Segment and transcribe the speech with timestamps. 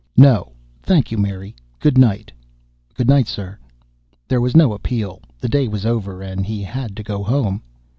[0.17, 1.55] "No, thank you, Mary.
[1.79, 2.31] Good night."
[2.95, 3.59] "Good night, sir."
[4.27, 5.21] There was no appeal.
[5.39, 7.61] The day was over, and he had to go home.